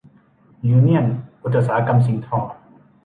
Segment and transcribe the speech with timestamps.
[0.69, 1.05] ยูเนี่ยน
[1.43, 2.39] อุตสาหกรรมสิ่งทอ